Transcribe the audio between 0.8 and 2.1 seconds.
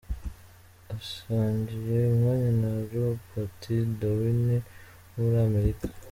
Asangiye